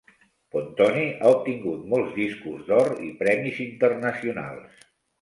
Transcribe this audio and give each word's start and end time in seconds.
Pontoni 0.53 1.03
ha 1.19 1.33
obtingut 1.35 1.85
molts 1.93 2.17
discos 2.17 2.67
d'or 2.73 2.93
i 3.11 3.13
premis 3.23 3.63
internacionals. 3.71 4.87